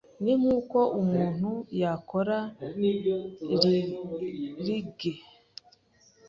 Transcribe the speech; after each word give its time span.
ni 0.23 0.33
nk’uko 0.39 0.77
umuntu 1.01 1.49
yakora 1.81 2.37
Reggae 4.65 5.13